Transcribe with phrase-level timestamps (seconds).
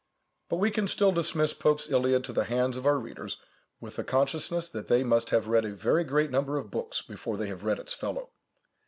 [0.49, 3.37] But we can still dismiss Pope's Iliad to the hands of our readers,
[3.79, 7.37] with the consciousness that they must have read a very great number of books before
[7.37, 8.31] they have read its fellow.